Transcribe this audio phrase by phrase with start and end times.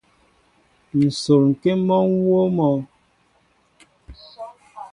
[1.01, 2.69] Nsol ŋkém mɔnwóó mɔ.